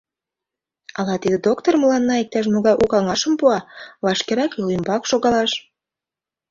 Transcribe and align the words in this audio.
Ала 0.99 1.15
тиде 1.21 1.37
доктыр 1.47 1.73
мыланна 1.81 2.15
иктаж-могай 2.23 2.75
у 2.83 2.85
каҥашым 2.91 3.33
пуа... 3.39 3.57
вашкерак 4.03 4.51
йол 4.57 4.69
ӱмбак 4.75 5.01
шогалаш. 5.11 5.51